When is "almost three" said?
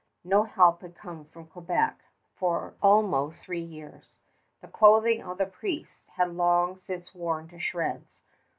2.81-3.61